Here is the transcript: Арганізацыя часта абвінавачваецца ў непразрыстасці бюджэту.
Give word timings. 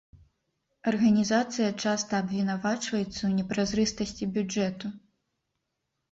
Арганізацыя 0.91 1.67
часта 1.83 2.13
абвінавачваецца 2.23 3.17
ў 3.17 3.31
непразрыстасці 3.41 4.23
бюджэту. 4.39 4.87